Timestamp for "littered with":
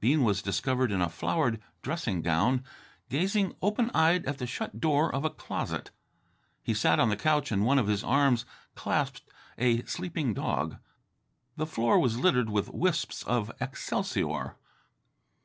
12.18-12.70